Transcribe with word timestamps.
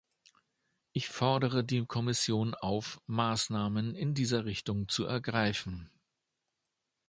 Ich 0.93 1.09
fordere 1.09 1.63
die 1.63 1.85
Kommission 1.85 2.55
auf, 2.55 2.99
Maßnahmen 3.05 3.93
in 3.93 4.15
dieser 4.15 4.45
Richtung 4.45 4.87
zu 4.89 5.05
ergreifen. 5.05 5.91